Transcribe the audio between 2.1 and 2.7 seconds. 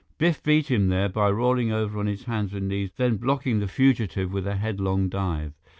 hands and